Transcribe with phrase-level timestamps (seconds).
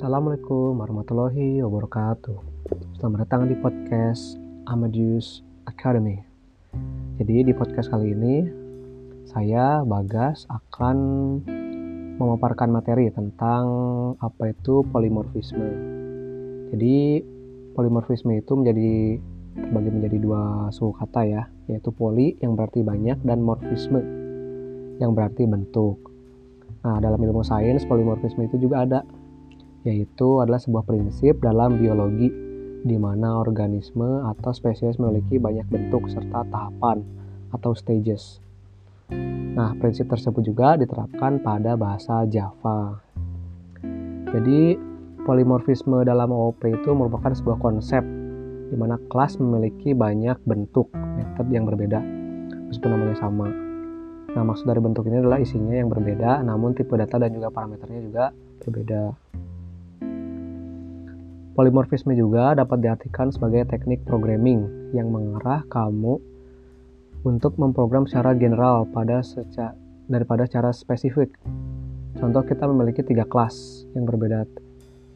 [0.00, 2.32] Assalamualaikum warahmatullahi wabarakatuh.
[2.96, 6.24] Selamat datang di podcast Amadeus Academy.
[7.20, 8.48] Jadi di podcast kali ini
[9.28, 10.96] saya Bagas akan
[12.16, 13.68] memaparkan materi tentang
[14.24, 15.68] apa itu polimorfisme.
[16.72, 17.20] Jadi
[17.76, 19.20] polimorfisme itu menjadi
[19.52, 24.00] terbagi menjadi dua suku kata ya, yaitu poli yang berarti banyak dan morfisme
[24.96, 26.00] yang berarti bentuk.
[26.88, 29.04] Nah, dalam ilmu sains, polimorfisme itu juga ada,
[29.84, 32.28] yaitu adalah sebuah prinsip dalam biologi
[32.80, 37.04] di mana organisme atau spesies memiliki banyak bentuk serta tahapan
[37.52, 38.40] atau stages.
[39.56, 43.02] Nah, prinsip tersebut juga diterapkan pada bahasa Java.
[44.30, 44.78] Jadi,
[45.26, 48.00] polimorfisme dalam OOP itu merupakan sebuah konsep
[48.70, 51.98] di mana kelas memiliki banyak bentuk metode yang berbeda,
[52.70, 53.50] meskipun namanya sama.
[54.30, 58.00] Nah, maksud dari bentuk ini adalah isinya yang berbeda, namun tipe data dan juga parameternya
[58.06, 58.24] juga
[58.62, 59.29] berbeda.
[61.50, 66.22] Polimorfisme juga dapat diartikan sebagai teknik programming yang mengarah kamu
[67.26, 69.74] untuk memprogram secara general pada secara,
[70.06, 71.34] daripada secara spesifik.
[72.16, 74.46] Contoh kita memiliki tiga kelas yang berbeda,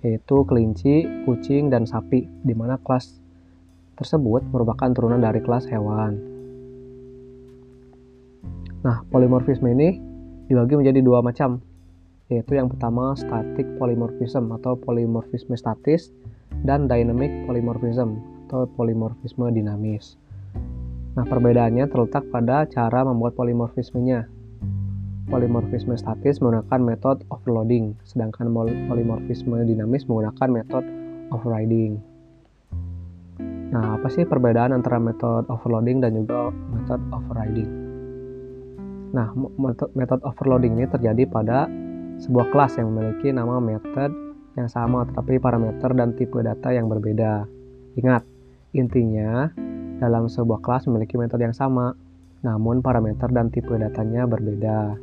[0.03, 3.23] yaitu kelinci, kucing, dan sapi, di mana kelas
[3.95, 6.19] tersebut merupakan turunan dari kelas hewan.
[8.85, 9.97] Nah, polimorfisme ini
[10.51, 11.62] dibagi menjadi dua macam,
[12.33, 16.08] yaitu yang pertama static polymorphism atau polimorfisme statis
[16.64, 18.16] dan dynamic polymorphism
[18.48, 20.16] atau polimorfisme dinamis.
[21.14, 24.27] Nah, perbedaannya terletak pada cara membuat polimorfismenya.
[25.31, 28.50] Polimorfisme statis menggunakan metode overloading, sedangkan
[28.91, 30.88] polimorfisme dinamis menggunakan metode
[31.33, 31.97] overriding.
[33.72, 37.70] Nah, apa sih perbedaan antara metode overloading dan juga metode overriding?
[39.14, 39.31] Nah,
[39.94, 41.70] metode overloading ini terjadi pada
[42.23, 44.11] sebuah kelas yang memiliki nama method
[44.55, 47.47] yang sama tetapi parameter dan tipe data yang berbeda.
[47.99, 48.22] Ingat,
[48.75, 49.50] intinya
[49.99, 51.94] dalam sebuah kelas memiliki metode yang sama,
[52.43, 54.99] namun parameter dan tipe datanya berbeda.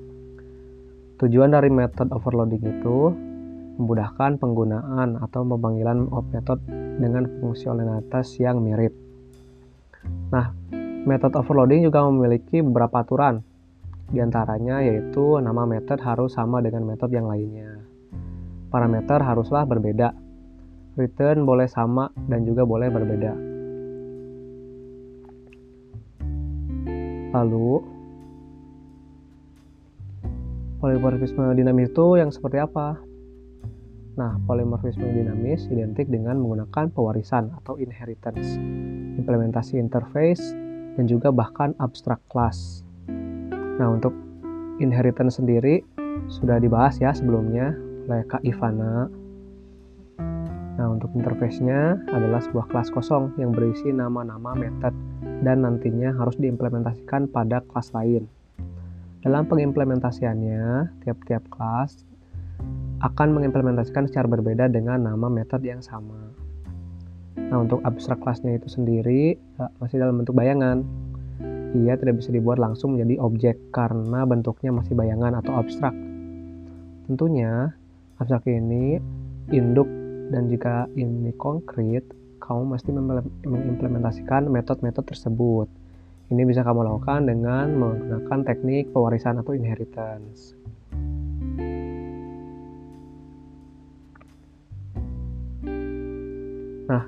[1.22, 3.14] Tujuan dari metode overloading itu
[3.78, 6.62] memudahkan penggunaan atau pemanggilan metode
[6.98, 8.94] dengan fungsionalitas yang mirip.
[10.34, 10.54] Nah,
[11.06, 13.42] metode overloading juga memiliki beberapa aturan
[14.12, 17.80] di antaranya yaitu nama metode harus sama dengan metode yang lainnya.
[18.68, 20.12] Parameter haruslah berbeda.
[21.00, 23.34] Return boleh sama dan juga boleh berbeda.
[27.32, 27.80] Lalu,
[30.84, 33.00] polimorfisme dinamis itu yang seperti apa?
[34.20, 38.60] Nah, polimorfisme dinamis identik dengan menggunakan pewarisan atau inheritance,
[39.16, 40.44] implementasi interface,
[41.00, 42.84] dan juga bahkan abstrak class.
[43.82, 44.14] Nah, untuk
[44.78, 45.82] inheritance sendiri
[46.30, 47.74] sudah dibahas ya sebelumnya
[48.06, 49.10] oleh Kak Ivana.
[50.78, 54.94] Nah, untuk interface-nya adalah sebuah kelas kosong yang berisi nama-nama method
[55.42, 58.30] dan nantinya harus diimplementasikan pada kelas lain.
[59.26, 62.06] Dalam pengimplementasiannya, tiap-tiap kelas
[63.02, 66.30] akan mengimplementasikan secara berbeda dengan nama method yang sama.
[67.34, 70.86] Nah, untuk abstrak kelasnya itu sendiri eh, masih dalam bentuk bayangan
[71.72, 75.96] ia tidak bisa dibuat langsung menjadi objek karena bentuknya masih bayangan atau abstrak.
[77.08, 77.72] Tentunya,
[78.20, 79.00] abstrak ini
[79.56, 79.88] induk
[80.32, 82.04] dan jika ini konkret,
[82.44, 82.90] kamu mesti
[83.48, 85.68] mengimplementasikan metode-metode tersebut.
[86.32, 90.56] Ini bisa kamu lakukan dengan menggunakan teknik pewarisan atau inheritance.
[96.88, 97.04] Nah,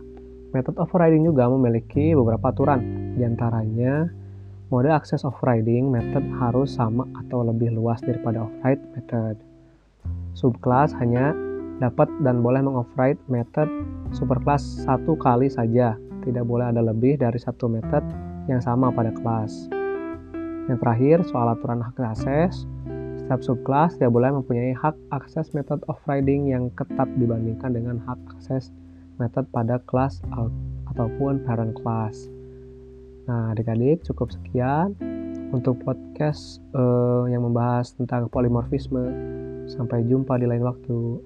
[0.51, 2.83] metode overriding juga memiliki beberapa aturan,
[3.15, 4.22] di antaranya
[4.73, 9.37] Mode akses overriding method harus sama atau lebih luas daripada override method.
[10.33, 11.29] Subclass hanya
[11.77, 13.69] dapat dan boleh mengoverride method
[14.17, 15.93] superclass satu kali saja,
[16.25, 18.01] tidak boleh ada lebih dari satu method
[18.49, 19.69] yang sama pada kelas.
[20.65, 22.65] Yang terakhir, soal aturan hak akses,
[23.21, 28.73] setiap subclass tidak boleh mempunyai hak akses method overriding yang ketat dibandingkan dengan hak akses
[29.21, 30.17] method pada kelas
[30.89, 32.25] ataupun parent class.
[33.23, 34.95] Nah, adik-adik cukup sekian
[35.55, 39.31] untuk podcast uh, yang membahas tentang polimorfisme.
[39.69, 41.23] Sampai jumpa di lain waktu.